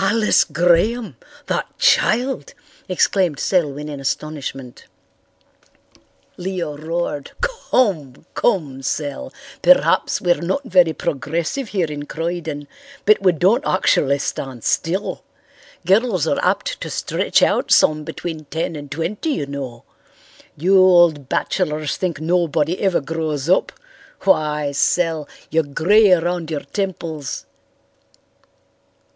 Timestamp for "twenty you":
18.90-19.46